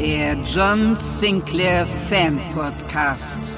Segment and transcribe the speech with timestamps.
[0.00, 3.54] Der John Sinclair Fan Podcast.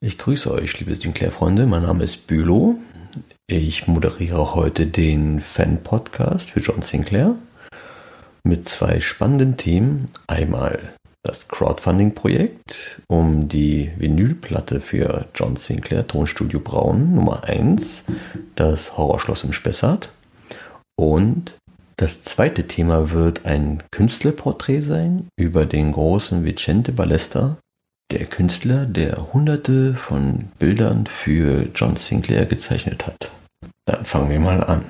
[0.00, 1.66] Ich grüße euch, liebe Sinclair-Freunde.
[1.66, 2.80] Mein Name ist Bülow.
[3.46, 7.36] Ich moderiere heute den Fan-Podcast für John Sinclair
[8.42, 10.10] mit zwei spannenden Themen.
[10.26, 18.02] Einmal das Crowdfunding-Projekt um die Vinylplatte für John Sinclair Tonstudio Braun Nummer 1,
[18.56, 20.10] das Horrorschloss im Spessart.
[20.98, 21.58] Und
[21.98, 27.58] das zweite Thema wird ein Künstlerporträt sein über den großen Vicente Ballesta,
[28.10, 33.30] der Künstler, der hunderte von Bildern für John Sinclair gezeichnet hat.
[33.84, 34.84] Dann fangen wir mal an.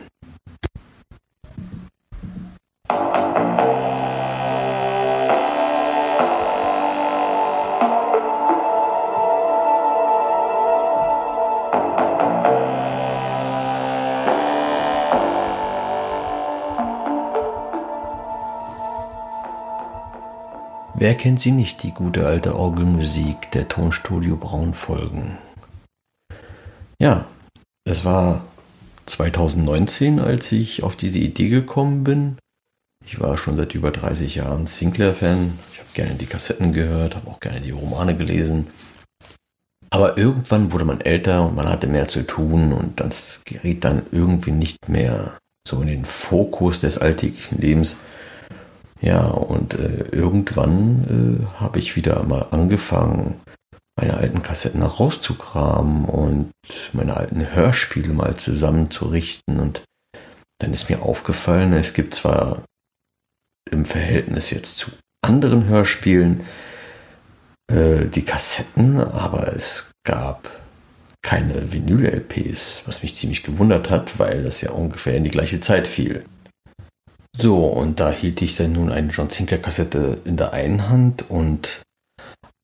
[20.99, 25.37] Wer kennt sie nicht, die gute alte Orgelmusik der Tonstudio Braun-Folgen?
[26.99, 27.27] Ja,
[27.85, 28.47] es war
[29.05, 32.39] 2019, als ich auf diese Idee gekommen bin.
[33.05, 35.59] Ich war schon seit über 30 Jahren Sinclair-Fan.
[35.71, 38.69] Ich habe gerne die Kassetten gehört, habe auch gerne die Romane gelesen.
[39.91, 44.07] Aber irgendwann wurde man älter und man hatte mehr zu tun und das geriet dann
[44.13, 45.37] irgendwie nicht mehr
[45.69, 47.99] so in den Fokus des alltäglichen Lebens.
[49.01, 53.41] Ja, und äh, irgendwann äh, habe ich wieder mal angefangen,
[53.97, 56.51] meine alten Kassetten rauszukramen und
[56.93, 59.61] meine alten Hörspiele mal zusammenzurichten.
[59.61, 59.83] Und
[60.59, 62.63] dann ist mir aufgefallen, es gibt zwar
[63.71, 64.91] im Verhältnis jetzt zu
[65.23, 66.43] anderen Hörspielen
[67.71, 70.51] äh, die Kassetten, aber es gab
[71.23, 75.89] keine Vinyl-LPs, was mich ziemlich gewundert hat, weil das ja ungefähr in die gleiche Zeit
[75.89, 76.25] fiel.
[77.39, 81.29] So, und da hielt ich dann nun eine John Sinclair Kassette in der einen Hand
[81.31, 81.83] und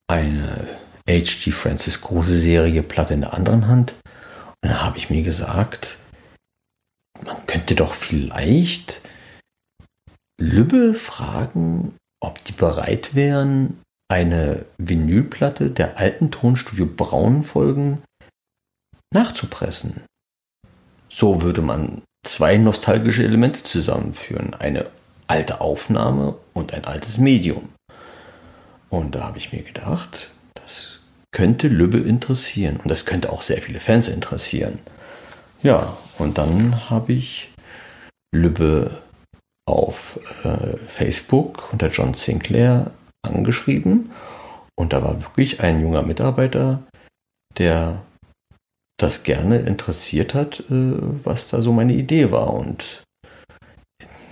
[0.08, 0.78] eine
[1.08, 1.50] H.G.
[1.50, 3.94] Francis Kruse Serie Platte in der anderen Hand.
[4.62, 5.98] Und dann habe ich mir gesagt,
[7.24, 9.02] man könnte doch vielleicht
[10.40, 18.02] Lübbe fragen, ob die bereit wären, eine Vinylplatte der alten Tonstudio Braun Folgen
[19.12, 20.02] nachzupressen.
[21.08, 24.54] So würde man zwei nostalgische Elemente zusammenführen.
[24.54, 24.86] Eine
[25.26, 27.68] alte Aufnahme und ein altes Medium.
[28.90, 31.00] Und da habe ich mir gedacht, das
[31.34, 32.76] könnte Lübbe interessieren.
[32.76, 34.78] Und das könnte auch sehr viele Fans interessieren.
[35.62, 37.50] Ja, und dann habe ich
[38.34, 39.02] Lübbe
[39.66, 42.90] auf äh, Facebook unter John Sinclair
[43.22, 44.10] angeschrieben.
[44.74, 46.82] Und da war wirklich ein junger Mitarbeiter,
[47.58, 48.02] der
[49.02, 52.54] das gerne interessiert hat, äh, was da so meine Idee war.
[52.54, 53.02] Und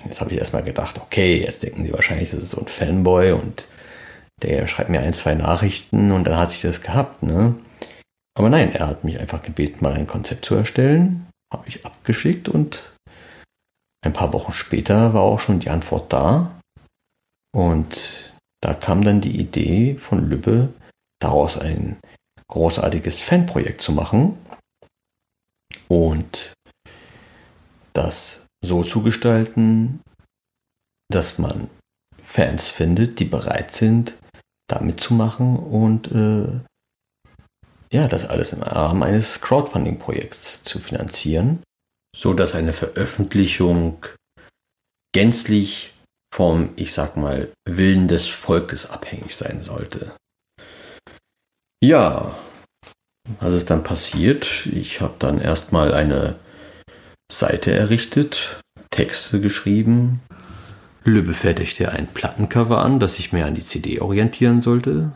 [0.04, 3.32] jetzt habe ich erstmal gedacht, okay, jetzt denken sie wahrscheinlich, das ist so ein Fanboy
[3.32, 3.68] und
[4.42, 7.56] der schreibt mir ein, zwei Nachrichten und dann hat sich das gehabt, ne?
[8.38, 11.26] Aber nein, er hat mich einfach gebeten, mal ein Konzept zu erstellen.
[11.52, 12.94] Habe ich abgeschickt und
[14.02, 16.58] ein paar Wochen später war auch schon die Antwort da.
[17.52, 18.32] Und
[18.62, 20.72] da kam dann die Idee von Lübbe,
[21.20, 21.98] daraus ein
[22.48, 24.38] großartiges Fanprojekt zu machen
[25.90, 26.52] und
[27.92, 30.00] das so zu gestalten,
[31.10, 31.68] dass man
[32.22, 34.16] Fans findet, die bereit sind,
[34.68, 36.60] da mitzumachen und äh,
[37.92, 41.64] ja, das alles im Rahmen eines Crowdfunding-Projekts zu finanzieren,
[42.16, 44.06] so dass eine Veröffentlichung
[45.12, 45.92] gänzlich
[46.32, 50.14] vom, ich sag mal, Willen des Volkes abhängig sein sollte.
[51.82, 52.38] Ja,
[53.40, 54.66] was ist dann passiert?
[54.66, 56.36] Ich habe dann erstmal eine
[57.32, 58.60] Seite errichtet,
[58.90, 60.20] Texte geschrieben.
[61.04, 65.12] Lübbe fertigte ein Plattencover an, das ich mehr an die CD orientieren sollte.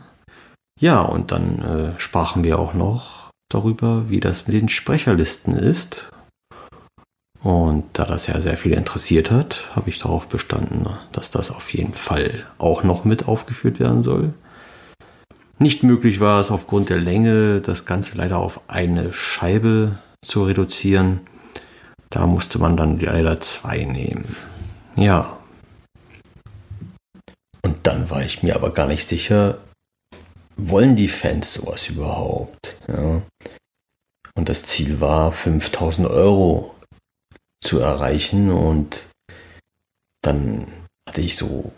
[0.79, 6.09] Ja, und dann äh, sprachen wir auch noch darüber, wie das mit den Sprecherlisten ist.
[7.43, 11.71] Und da das ja sehr viele interessiert hat, habe ich darauf bestanden, dass das auf
[11.73, 14.33] jeden Fall auch noch mit aufgeführt werden soll.
[15.57, 21.21] Nicht möglich war es aufgrund der Länge, das Ganze leider auf eine Scheibe zu reduzieren.
[22.09, 24.35] Da musste man dann leider zwei nehmen.
[24.95, 25.37] Ja.
[27.61, 29.59] Und dann war ich mir aber gar nicht sicher,
[30.57, 32.77] wollen die Fans sowas überhaupt?
[32.87, 33.21] Ja.
[34.35, 36.75] Und das Ziel war, 5000 Euro
[37.61, 39.07] zu erreichen und
[40.21, 40.67] dann
[41.07, 41.71] hatte ich so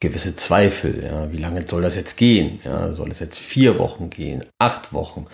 [0.00, 1.04] gewisse Zweifel.
[1.04, 2.60] Ja, wie lange soll das jetzt gehen?
[2.64, 4.44] Ja, soll es jetzt vier Wochen gehen?
[4.58, 5.26] Acht Wochen?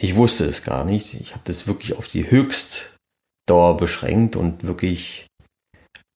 [0.00, 1.14] Ich wusste es gar nicht.
[1.14, 5.26] Ich habe das wirklich auf die Höchstdauer beschränkt und wirklich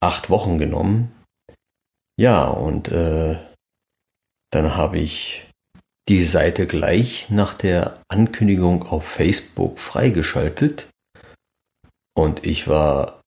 [0.01, 1.13] acht Wochen genommen.
[2.19, 3.39] Ja, und äh,
[4.51, 5.47] dann habe ich
[6.09, 10.89] die Seite gleich nach der Ankündigung auf Facebook freigeschaltet.
[12.17, 13.21] Und ich war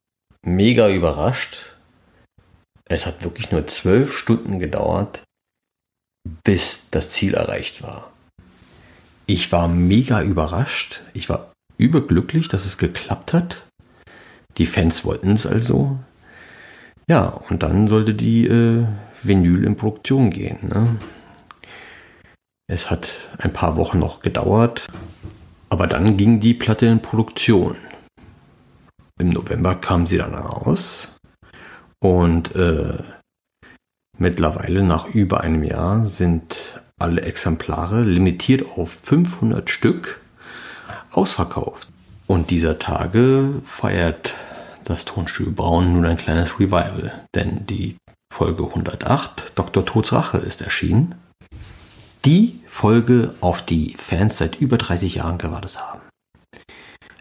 [0.46, 1.76] mega überrascht.
[2.91, 5.24] Es hat wirklich nur zwölf Stunden gedauert,
[6.44, 8.12] bis das Ziel erreicht war.
[9.27, 11.01] Ich war mega überrascht.
[11.13, 13.68] Ich war überglücklich, dass es geklappt hat.
[14.57, 16.00] Die Fans wollten es also.
[17.07, 18.86] Ja, und dann sollte die äh,
[19.21, 20.57] Vinyl in Produktion gehen.
[20.68, 20.97] Ne?
[22.68, 24.88] Es hat ein paar Wochen noch gedauert,
[25.69, 27.77] aber dann ging die Platte in Produktion.
[29.19, 31.19] Im November kam sie dann raus
[32.01, 33.04] und äh,
[34.18, 40.22] mittlerweile nach über einem Jahr sind alle Exemplare limitiert auf 500 Stück
[41.12, 41.88] ausverkauft.
[42.28, 44.36] Und dieser Tage feiert
[44.84, 47.96] das Tonstudio Braun nun ein kleines Revival, denn die
[48.31, 49.86] Folge 108, Dr.
[49.86, 51.16] Tods Rache, ist erschienen.
[52.25, 56.01] Die Folge, auf die Fans seit über 30 Jahren gewartet haben.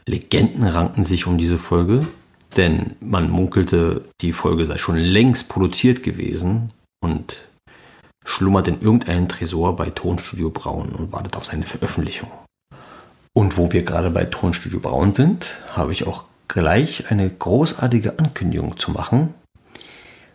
[0.06, 2.06] Legenden ranken sich um diese Folge,
[2.56, 7.48] denn man munkelte, die Folge sei schon längst produziert gewesen und
[8.24, 12.30] schlummert in irgendeinem Tresor bei Tonstudio Braun und wartet auf seine Veröffentlichung.
[13.34, 18.78] Und wo wir gerade bei Tonstudio Braun sind, habe ich auch gleich eine großartige Ankündigung
[18.78, 19.34] zu machen.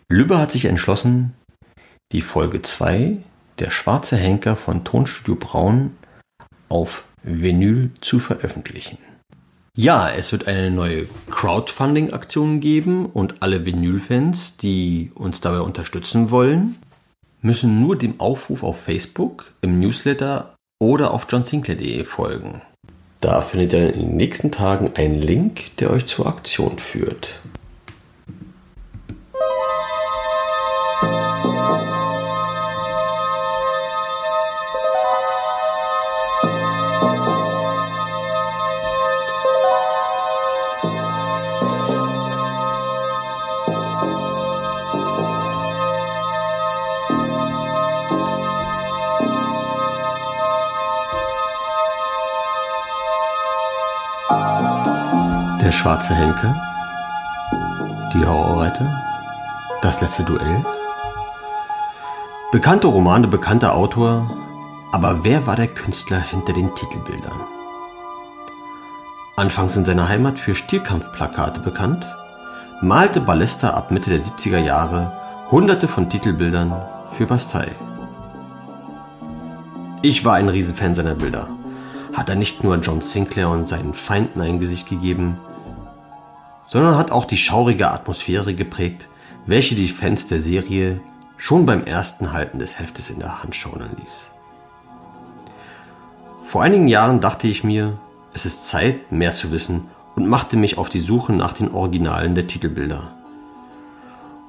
[0.09, 1.33] Lübbe hat sich entschlossen,
[2.12, 3.18] die Folge 2,
[3.59, 5.98] der schwarze Henker von Tonstudio Braun,
[6.69, 8.98] auf Vinyl zu veröffentlichen.
[9.75, 16.75] Ja, es wird eine neue Crowdfunding-Aktion geben und alle Vinyl-Fans, die uns dabei unterstützen wollen,
[17.42, 22.62] müssen nur dem Aufruf auf Facebook, im Newsletter oder auf johnsinclair.de folgen.
[23.20, 27.42] Da findet ihr in den nächsten Tagen einen Link, der euch zur Aktion führt.
[55.83, 56.56] Schwarze Henker,
[58.13, 59.03] die Horrorreiter,
[59.81, 60.63] das letzte Duell.
[62.53, 64.31] Bekannte Romane, bekannter Autor,
[64.94, 67.38] aber wer war der Künstler hinter den Titelbildern?
[69.35, 72.07] Anfangs in seiner Heimat für Stierkampfplakate bekannt,
[72.81, 75.12] malte Ballester ab Mitte der 70er Jahre
[75.51, 76.81] hunderte von Titelbildern
[77.12, 77.75] für Bastei.
[80.01, 81.50] Ich war ein Riesenfan seiner Bilder
[82.13, 85.40] hat er nicht nur John Sinclair und seinen Feinden ein Gesicht gegeben,
[86.73, 89.07] sondern hat auch die schaurige Atmosphäre geprägt,
[89.45, 90.99] welche die Fans der Serie
[91.37, 94.31] schon beim ersten Halten des Heftes in der Hand schaudern ließ.
[96.44, 97.99] Vor einigen Jahren dachte ich mir,
[98.33, 99.83] es ist Zeit, mehr zu wissen
[100.15, 103.11] und machte mich auf die Suche nach den Originalen der Titelbilder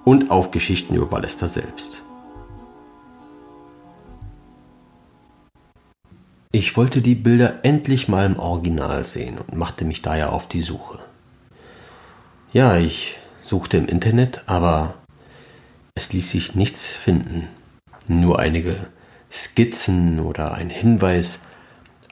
[0.06, 2.04] und auf Geschichten über Ballester selbst.
[6.52, 10.62] Ich wollte die Bilder endlich mal im Original sehen und machte mich daher auf die
[10.62, 11.03] Suche.
[12.54, 14.94] Ja, ich suchte im Internet, aber
[15.96, 17.48] es ließ sich nichts finden.
[18.06, 18.86] Nur einige
[19.28, 21.40] Skizzen oder ein Hinweis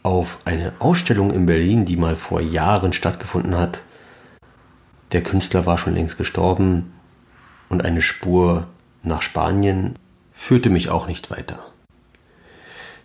[0.03, 3.83] auf eine Ausstellung in Berlin, die mal vor Jahren stattgefunden hat.
[5.13, 6.93] Der Künstler war schon längst gestorben
[7.69, 8.67] und eine Spur
[9.05, 9.95] nach Spanien
[10.33, 11.61] führte mich auch nicht weiter.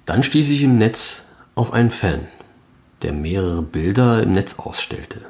[0.08, 2.28] Dann stieß ich im Netz auf einen Fan,
[3.04, 5.22] der mehrere Bilder im Netz ausstellte.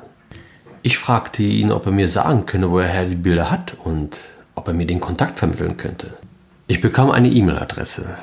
[0.88, 4.15] Ich fragte ihn, ob er mir sagen könne, wo er die Bilder hat und
[4.56, 6.13] ob er mir den Kontakt vermitteln könnte.
[6.67, 8.17] Ich bekam eine E-Mail-Adresse.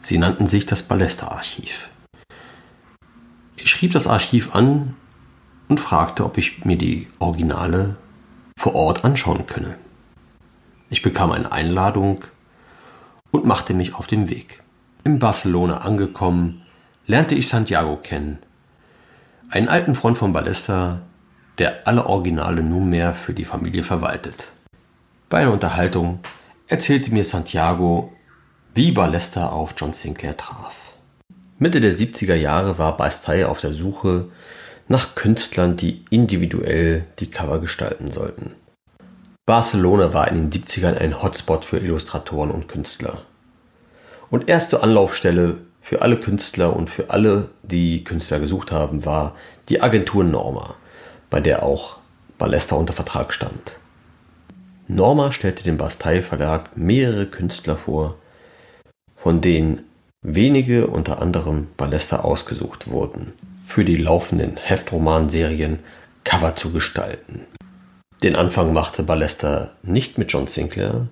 [0.00, 1.90] Sie nannten sich das Ballester-Archiv.
[3.56, 4.96] Ich schrieb das Archiv an
[5.68, 7.96] und fragte, ob ich mir die Originale
[8.56, 9.74] vor Ort anschauen könne.
[10.88, 12.24] Ich bekam eine Einladung
[13.30, 14.62] und machte mich auf den Weg.
[15.04, 16.62] In Barcelona angekommen,
[17.06, 18.38] lernte ich Santiago kennen.
[19.50, 21.02] Einen alten Freund von Ballester,
[21.60, 24.48] der alle Originale nunmehr für die Familie verwaltet.
[25.28, 26.20] Bei einer Unterhaltung
[26.68, 28.12] erzählte mir Santiago,
[28.74, 30.94] wie Ballesta auf John Sinclair traf.
[31.58, 34.30] Mitte der 70er Jahre war Bastei auf der Suche
[34.88, 38.52] nach Künstlern, die individuell die Cover gestalten sollten.
[39.44, 43.20] Barcelona war in den 70ern ein Hotspot für Illustratoren und Künstler.
[44.30, 49.34] Und erste Anlaufstelle für alle Künstler und für alle, die Künstler gesucht haben, war
[49.68, 50.76] die Agentur Norma,
[51.30, 51.96] bei der auch
[52.38, 53.78] Ballester unter Vertrag stand.
[54.88, 58.16] Norma stellte dem Bastei Verlag mehrere Künstler vor,
[59.16, 59.84] von denen
[60.22, 63.32] wenige unter anderem Ballester ausgesucht wurden,
[63.62, 65.78] für die laufenden Heftromanserien
[66.24, 67.46] Cover zu gestalten.
[68.22, 71.06] Den Anfang machte Ballester nicht mit John Sinclair,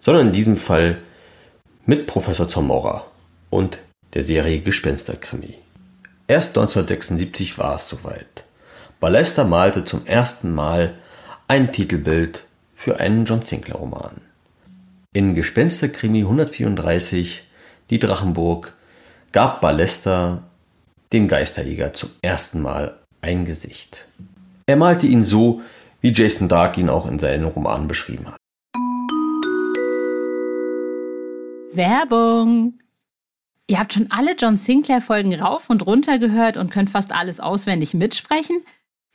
[0.00, 0.98] sondern in diesem Fall
[1.84, 3.04] mit Professor Zamora
[3.50, 3.78] und
[4.14, 5.54] der Serie Gespensterkrimi.
[6.28, 8.45] Erst 1976 war es soweit.
[8.98, 10.94] Ballester malte zum ersten Mal
[11.48, 14.22] ein Titelbild für einen John Sinclair Roman.
[15.12, 17.42] In Gespensterkrimi 134
[17.90, 18.72] Die Drachenburg
[19.32, 20.44] gab Ballester
[21.12, 24.08] dem Geisterjäger zum ersten Mal ein Gesicht.
[24.66, 25.60] Er malte ihn so,
[26.00, 28.36] wie Jason Dark ihn auch in seinen Romanen beschrieben hat.
[31.72, 32.78] Werbung!
[33.68, 37.40] Ihr habt schon alle John Sinclair Folgen rauf und runter gehört und könnt fast alles
[37.40, 38.64] auswendig mitsprechen?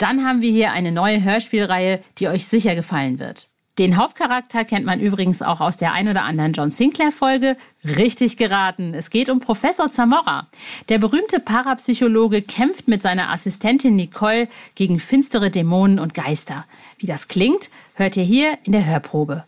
[0.01, 3.50] Dann haben wir hier eine neue Hörspielreihe, die euch sicher gefallen wird.
[3.77, 7.55] Den Hauptcharakter kennt man übrigens auch aus der ein oder anderen John Sinclair-Folge.
[7.86, 8.96] Richtig geraten.
[8.96, 10.50] Es geht um Professor Zamora.
[10.89, 16.65] Der berühmte Parapsychologe kämpft mit seiner Assistentin Nicole gegen finstere Dämonen und Geister.
[16.98, 19.46] Wie das klingt, hört ihr hier in der Hörprobe.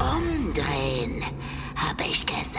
[0.00, 1.22] Umdrehen,
[1.76, 2.54] habe ich gesagt.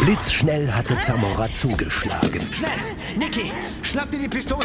[0.00, 2.40] Blitzschnell hatte Zamora zugeschlagen.
[2.50, 2.70] Schnell!
[3.16, 3.50] Niki,
[3.82, 4.64] schnapp dir die Pistole!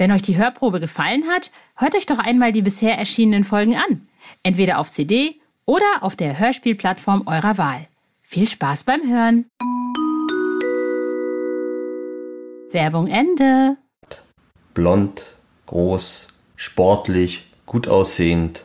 [0.00, 4.08] Wenn euch die Hörprobe gefallen hat, hört euch doch einmal die bisher erschienenen Folgen an.
[4.42, 7.86] Entweder auf CD oder auf der Hörspielplattform eurer Wahl.
[8.22, 9.44] Viel Spaß beim Hören.
[12.70, 13.76] Werbung Ende.
[14.72, 18.64] Blond, groß, sportlich, gut aussehend.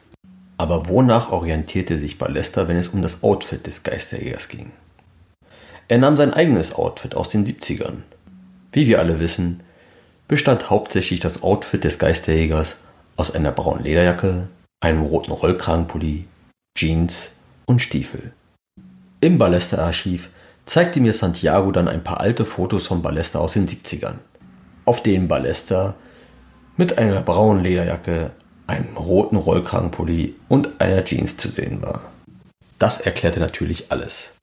[0.56, 4.72] Aber wonach orientierte sich Ballester, wenn es um das Outfit des Geisterjägers ging?
[5.89, 8.04] Er nahm sein eigenes Outfit aus den 70ern.
[8.72, 9.64] Wie wir alle wissen,
[10.27, 12.82] bestand hauptsächlich das Outfit des Geisterjägers
[13.15, 14.48] aus einer braunen Lederjacke,
[14.82, 16.25] einem roten Rollkragenpulli,
[16.77, 17.32] Jeans
[17.65, 18.34] und Stiefel.
[19.22, 20.29] Im Ballester-Archiv
[20.65, 24.15] zeigte mir Santiago dann ein paar alte Fotos von Ballester aus den 70ern,
[24.86, 25.96] auf denen Ballester
[26.77, 28.32] mit einer braunen Lederjacke,
[28.67, 32.01] einem roten Rollkragenpulli und einer Jeans zu sehen war.
[32.79, 34.34] Das erklärte natürlich alles.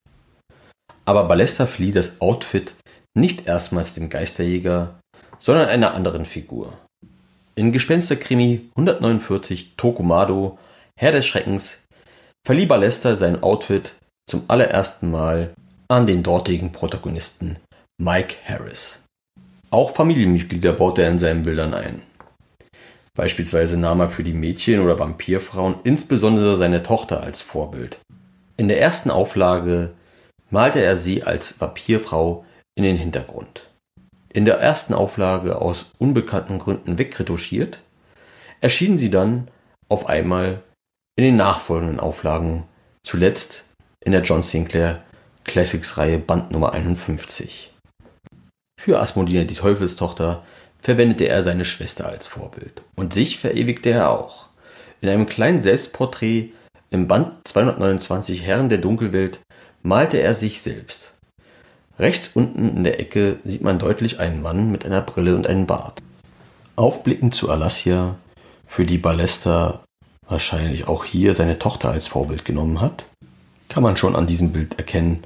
[1.04, 2.74] Aber Ballester verlieh das Outfit
[3.14, 4.94] nicht erstmals dem Geisterjäger,
[5.42, 6.72] sondern einer anderen Figur.
[7.54, 10.58] In Gespensterkrimi 149 Tokumado,
[10.96, 11.80] Herr des Schreckens,
[12.46, 13.94] verlieh Ballester sein Outfit
[14.28, 15.52] zum allerersten Mal
[15.88, 17.56] an den dortigen Protagonisten
[18.00, 18.98] Mike Harris.
[19.70, 22.02] Auch Familienmitglieder baute er in seinen Bildern ein.
[23.14, 27.98] Beispielsweise nahm er für die Mädchen- oder Vampirfrauen insbesondere seine Tochter als Vorbild.
[28.56, 29.92] In der ersten Auflage
[30.50, 33.68] malte er sie als Vampirfrau in den Hintergrund.
[34.32, 37.82] In der ersten Auflage aus unbekannten Gründen wegretuschiert,
[38.62, 39.48] erschien sie dann
[39.90, 40.62] auf einmal
[41.16, 42.64] in den nachfolgenden Auflagen,
[43.04, 43.66] zuletzt
[44.02, 45.02] in der John Sinclair
[45.44, 47.74] Classics Reihe Band Nummer 51.
[48.80, 50.42] Für Asmodina die Teufelstochter
[50.80, 54.48] verwendete er seine Schwester als Vorbild und sich verewigte er auch.
[55.02, 56.52] In einem kleinen Selbstporträt
[56.88, 59.40] im Band 229 Herren der Dunkelwelt
[59.82, 61.11] malte er sich selbst.
[61.98, 65.66] Rechts unten in der Ecke sieht man deutlich einen Mann mit einer Brille und einem
[65.66, 66.02] Bart.
[66.76, 68.16] Aufblickend zu Alassia,
[68.66, 69.84] für die Ballester
[70.26, 73.04] wahrscheinlich auch hier seine Tochter als Vorbild genommen hat,
[73.68, 75.24] kann man schon an diesem Bild erkennen,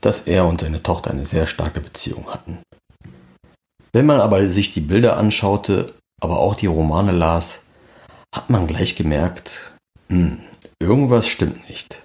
[0.00, 2.58] dass er und seine Tochter eine sehr starke Beziehung hatten.
[3.92, 7.64] Wenn man aber sich die Bilder anschaute, aber auch die Romane las,
[8.34, 9.72] hat man gleich gemerkt,
[10.08, 10.40] hm,
[10.80, 12.02] irgendwas stimmt nicht.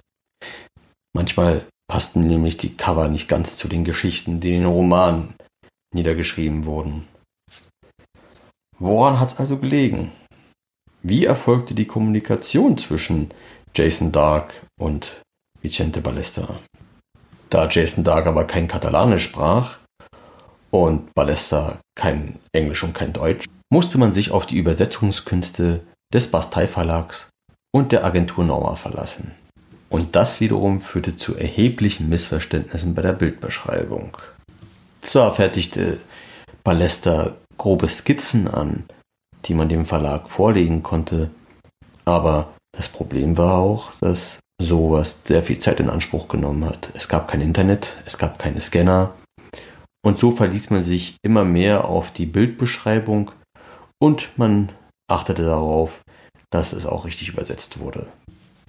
[1.14, 5.34] Manchmal passten nämlich die Cover nicht ganz zu den Geschichten, die in den Romanen
[5.92, 7.08] niedergeschrieben wurden.
[8.78, 10.12] Woran hat es also gelegen?
[11.02, 13.30] Wie erfolgte die Kommunikation zwischen
[13.74, 15.20] Jason Dark und
[15.60, 16.60] Vicente Ballesta?
[17.48, 19.78] Da Jason Dark aber kein Katalanisch sprach
[20.70, 25.80] und Ballesta kein Englisch und kein Deutsch, musste man sich auf die Übersetzungskünste
[26.14, 27.30] des Bastei Verlags
[27.74, 29.34] und der Agentur Norma verlassen.
[29.90, 34.16] Und das wiederum führte zu erheblichen Missverständnissen bei der Bildbeschreibung.
[35.02, 35.98] Zwar fertigte
[36.62, 38.84] Ballester grobe Skizzen an,
[39.46, 41.30] die man dem Verlag vorlegen konnte,
[42.04, 46.90] aber das Problem war auch, dass sowas sehr viel Zeit in Anspruch genommen hat.
[46.94, 49.14] Es gab kein Internet, es gab keine Scanner
[50.02, 53.32] und so verließ man sich immer mehr auf die Bildbeschreibung
[53.98, 54.70] und man
[55.10, 56.00] achtete darauf,
[56.50, 58.06] dass es auch richtig übersetzt wurde.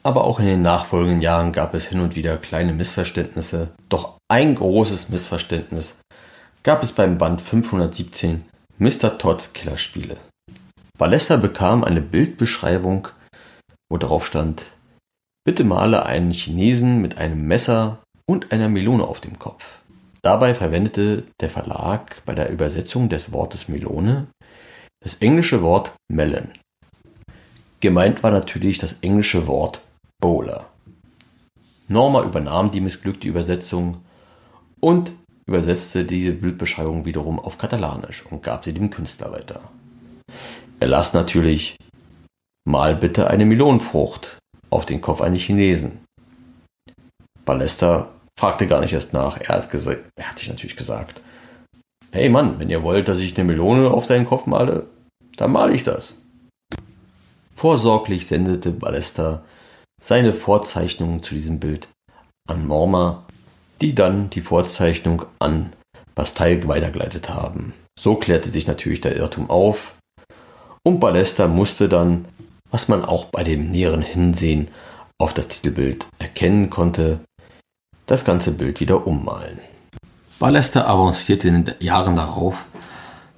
[0.04, 3.70] Aber auch in den nachfolgenden Jahren gab es hin und wieder kleine Missverständnisse.
[3.88, 6.02] Doch ein großes Missverständnis
[6.64, 8.46] gab es beim Band 517
[8.80, 9.18] Mr.
[9.18, 10.18] Todds Killerspiele.
[10.98, 13.08] Ballester bekam eine Bildbeschreibung,
[13.90, 14.64] wo drauf stand,
[15.44, 19.64] bitte male einen Chinesen mit einem Messer und einer Melone auf dem Kopf.
[20.24, 24.28] Dabei verwendete der Verlag bei der Übersetzung des Wortes Melone
[25.04, 26.50] das englische Wort Melon.
[27.80, 29.82] Gemeint war natürlich das englische Wort
[30.22, 30.68] Bowler.
[31.90, 33.98] Norma übernahm die missglückte Übersetzung
[34.80, 35.12] und
[35.46, 39.60] übersetzte diese Bildbeschreibung wiederum auf Katalanisch und gab sie dem Künstler weiter.
[40.80, 41.76] Er las natürlich
[42.64, 44.38] Mal bitte eine Melonenfrucht
[44.70, 46.06] auf den Kopf eines Chinesen.
[47.44, 49.38] Ballester fragte gar nicht erst nach.
[49.42, 51.22] Er hat, er hat sich natürlich gesagt,
[52.12, 54.86] hey Mann, wenn ihr wollt, dass ich eine Melone auf seinen Kopf male,
[55.38, 56.20] dann male ich das.
[57.56, 59.44] Vorsorglich sendete Ballester
[60.02, 61.88] seine Vorzeichnungen zu diesem Bild
[62.50, 63.24] an Morma,
[63.80, 65.74] die dann die Vorzeichnung an
[66.16, 67.74] Bastei weitergeleitet haben.
[67.98, 69.94] So klärte sich natürlich der Irrtum auf
[70.84, 72.26] und Ballester musste dann,
[72.72, 74.70] was man auch bei dem näheren Hinsehen
[75.20, 77.20] auf das Titelbild erkennen konnte,
[78.08, 79.60] das ganze Bild wieder ummalen.
[80.40, 82.66] Ballester avancierte in den Jahren darauf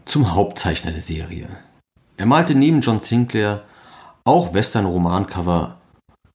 [0.05, 1.47] zum Hauptzeichner der Serie.
[2.15, 3.63] Er malte neben John Sinclair
[4.23, 5.77] auch Western-Romancover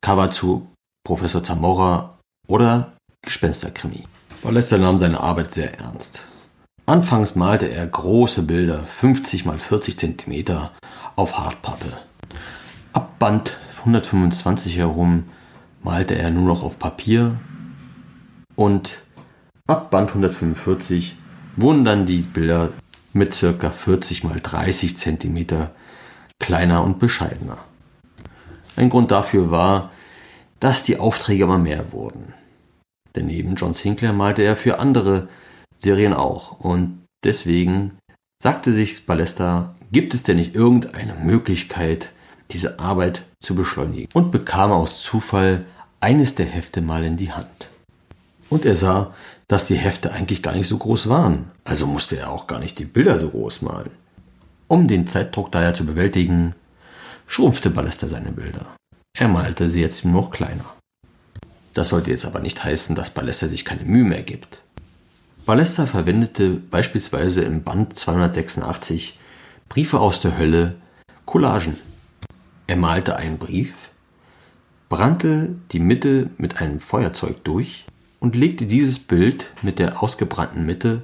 [0.00, 0.68] Cover zu
[1.04, 4.04] Professor Zamora oder Gespensterkrimi.
[4.42, 6.28] Ballester nahm seine Arbeit sehr ernst.
[6.86, 10.44] Anfangs malte er große Bilder, 50 x 40 cm,
[11.16, 11.92] auf Hartpappe.
[12.92, 15.24] Ab Band 125 herum
[15.82, 17.36] malte er nur noch auf Papier
[18.54, 19.02] und
[19.66, 21.16] ab Band 145
[21.56, 22.70] wurden dann die Bilder
[23.12, 23.70] mit ca.
[23.70, 25.46] 40 x 30 cm
[26.38, 27.58] kleiner und bescheidener.
[28.78, 29.90] Ein Grund dafür war,
[30.60, 32.32] dass die Aufträge immer mehr wurden.
[33.16, 35.26] Denn neben John Sinclair malte er für andere
[35.80, 36.60] Serien auch.
[36.60, 37.98] Und deswegen
[38.40, 42.12] sagte sich Ballester, gibt es denn nicht irgendeine Möglichkeit,
[42.52, 44.10] diese Arbeit zu beschleunigen?
[44.14, 45.64] Und bekam aus Zufall
[45.98, 47.68] eines der Hefte mal in die Hand.
[48.48, 49.12] Und er sah,
[49.48, 51.50] dass die Hefte eigentlich gar nicht so groß waren.
[51.64, 53.90] Also musste er auch gar nicht die Bilder so groß malen.
[54.68, 56.54] Um den Zeitdruck daher zu bewältigen,
[57.28, 58.66] schrumpfte Ballester seine Bilder.
[59.16, 60.64] Er malte sie jetzt nur noch kleiner.
[61.74, 64.62] Das sollte jetzt aber nicht heißen, dass Ballester sich keine Mühe mehr gibt.
[65.46, 69.18] Ballester verwendete beispielsweise im Band 286
[69.68, 70.74] Briefe aus der Hölle
[71.26, 71.76] Collagen.
[72.66, 73.74] Er malte einen Brief,
[74.88, 77.84] brannte die Mitte mit einem Feuerzeug durch
[78.20, 81.02] und legte dieses Bild mit der ausgebrannten Mitte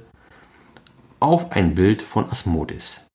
[1.19, 3.05] auf ein Bild von Asmodis.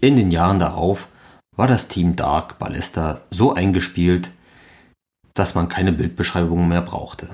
[0.00, 1.08] In den Jahren darauf
[1.56, 4.30] war das Team Dark Ballesta so eingespielt,
[5.34, 7.28] dass man keine Bildbeschreibungen mehr brauchte.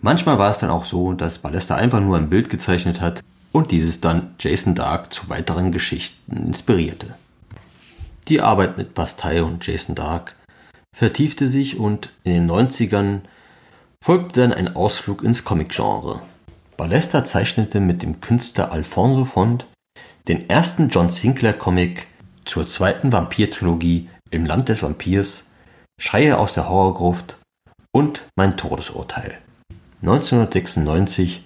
[0.00, 3.70] Manchmal war es dann auch so, dass Ballesta einfach nur ein Bild gezeichnet hat und
[3.72, 7.14] dieses dann Jason Dark zu weiteren Geschichten inspirierte.
[8.28, 10.36] Die Arbeit mit Bastei und Jason Dark
[10.94, 13.20] vertiefte sich und in den 90ern
[14.04, 16.20] folgte dann ein Ausflug ins Comic-Genre.
[16.76, 19.66] Ballesta zeichnete mit dem Künstler Alfonso Font
[20.28, 22.06] den ersten John Sinclair Comic
[22.48, 25.44] zur zweiten Vampir-Trilogie Im Land des Vampirs,
[26.00, 27.38] Schreie aus der Horrorgruft
[27.92, 29.38] und Mein Todesurteil.
[30.02, 31.44] 1996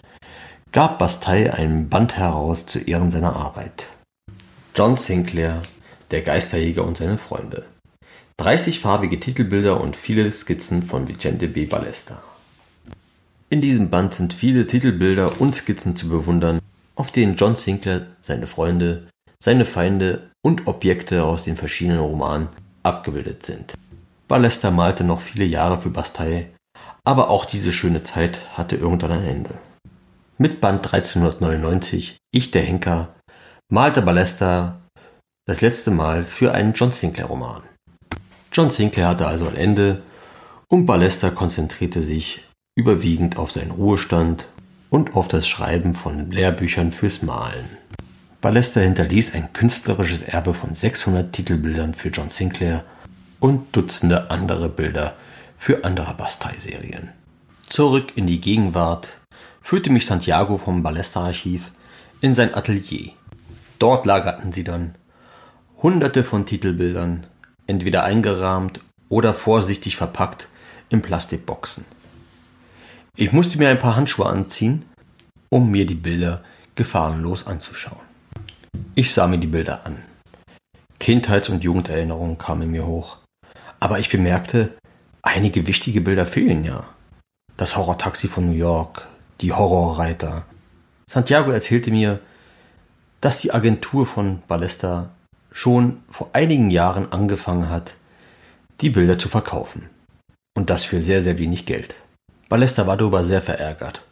[0.72, 3.86] gab Bastei einen Band heraus zu Ehren seiner Arbeit.
[4.74, 5.60] John Sinclair,
[6.10, 7.66] der Geisterjäger und seine Freunde.
[8.38, 11.66] 30 farbige Titelbilder und viele Skizzen von Vicente B.
[11.66, 12.22] Ballesta.
[13.50, 16.60] In diesem Band sind viele Titelbilder und Skizzen zu bewundern,
[16.94, 19.08] auf denen John Sinclair seine Freunde,
[19.42, 22.48] seine Feinde und Objekte aus den verschiedenen Romanen
[22.82, 23.74] abgebildet sind.
[24.28, 26.50] Ballester malte noch viele Jahre für Bastei,
[27.04, 29.54] Aber auch diese schöne Zeit hatte irgendwann ein Ende.
[30.38, 33.08] Mit Band 1399, Ich der Henker,
[33.68, 34.80] malte Ballester
[35.46, 37.62] das letzte Mal für einen John Sinclair Roman.
[38.52, 40.02] John Sinclair hatte also ein Ende
[40.68, 44.48] und Ballester konzentrierte sich überwiegend auf seinen Ruhestand
[44.88, 47.64] und auf das Schreiben von Lehrbüchern fürs Malen.
[48.42, 52.82] Ballester hinterließ ein künstlerisches Erbe von 600 Titelbildern für John Sinclair
[53.38, 55.14] und Dutzende andere Bilder
[55.58, 57.10] für andere Bastei-Serien.
[57.68, 59.20] Zurück in die Gegenwart
[59.62, 61.70] führte mich Santiago vom Ballester-Archiv
[62.20, 63.12] in sein Atelier.
[63.78, 64.96] Dort lagerten sie dann
[65.80, 67.28] hunderte von Titelbildern,
[67.68, 70.48] entweder eingerahmt oder vorsichtig verpackt
[70.88, 71.84] in Plastikboxen.
[73.14, 74.84] Ich musste mir ein paar Handschuhe anziehen,
[75.48, 76.42] um mir die Bilder
[76.74, 78.01] gefahrenlos anzuschauen.
[78.94, 80.02] Ich sah mir die Bilder an.
[80.98, 83.16] Kindheits- und Jugenderinnerungen kamen mir hoch.
[83.80, 84.74] Aber ich bemerkte,
[85.22, 86.84] einige wichtige Bilder fehlen ja.
[87.56, 89.08] Das Horrortaxi von New York,
[89.40, 90.44] die Horrorreiter.
[91.08, 92.20] Santiago erzählte mir,
[93.22, 95.10] dass die Agentur von Ballesta
[95.50, 97.94] schon vor einigen Jahren angefangen hat,
[98.82, 99.88] die Bilder zu verkaufen.
[100.54, 101.94] Und das für sehr, sehr wenig Geld.
[102.50, 104.04] Ballester war darüber sehr verärgert.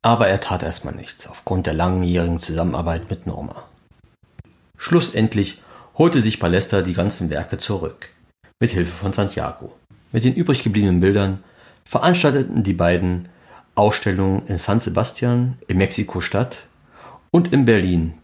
[0.00, 3.69] Aber er tat erstmal nichts, aufgrund der langjährigen Zusammenarbeit mit Norma.
[4.82, 5.60] Schlussendlich
[5.98, 8.08] holte sich Ballester die ganzen Werke zurück,
[8.60, 9.76] mit Hilfe von Santiago.
[10.10, 11.44] Mit den übrig gebliebenen Bildern
[11.84, 13.28] veranstalteten die beiden
[13.74, 16.56] Ausstellungen in San Sebastian, in Mexiko-Stadt
[17.30, 18.14] und in Berlin.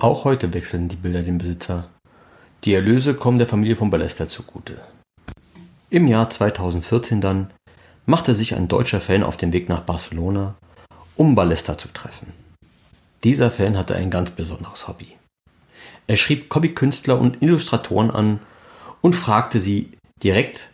[0.00, 1.88] Auch heute wechseln die Bilder den Besitzer.
[2.64, 4.78] Die Erlöse kommen der Familie von Ballester zugute.
[5.90, 7.52] Im Jahr 2014 dann
[8.04, 10.56] machte sich ein deutscher Fan auf den Weg nach Barcelona,
[11.14, 12.32] um Ballester zu treffen.
[13.22, 15.19] Dieser Fan hatte ein ganz besonderes Hobby.
[16.10, 18.40] Er schrieb Comic-Künstler und Illustratoren an
[19.00, 19.92] und fragte sie
[20.24, 20.68] direkt,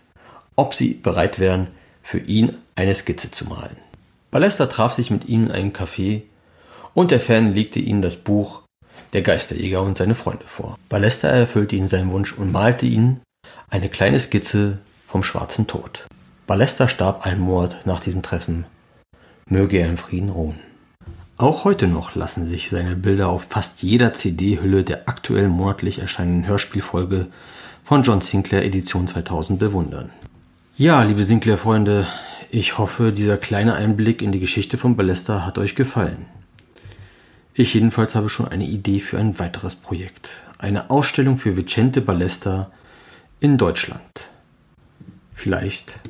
[0.55, 1.67] ob sie bereit wären,
[2.03, 3.77] für ihn eine Skizze zu malen.
[4.31, 6.23] Ballester traf sich mit ihnen in einem Café
[6.95, 8.63] und der Fan legte ihnen das Buch
[9.13, 10.79] Der Geisterjäger und seine Freunde vor.
[10.89, 13.21] Ballester erfüllte ihnen seinen Wunsch und malte ihnen
[13.69, 16.07] eine kleine Skizze vom schwarzen Tod.
[16.47, 18.65] Ballester starb einen Monat nach diesem Treffen.
[19.51, 20.66] Möge er in Frieden ruhen.
[21.39, 26.47] Auch heute noch lassen sich seine Bilder auf fast jeder CD-Hülle der aktuell monatlich erscheinenden
[26.47, 27.27] Hörspielfolge
[27.85, 30.11] von John Sinclair Edition 2000 bewundern.
[30.79, 32.07] Ja, liebe Sinclair-Freunde,
[32.51, 36.25] ich hoffe, dieser kleine Einblick in die Geschichte von Ballester hat euch gefallen.
[37.53, 40.31] Ich jedenfalls habe schon eine Idee für ein weiteres Projekt.
[40.59, 42.71] Eine Ausstellung für Vicente Ballester
[43.41, 44.31] in Deutschland.
[45.35, 46.01] Vielleicht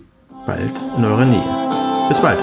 [0.46, 2.08] bald in eurer Nähe.
[2.08, 2.38] Bis bald!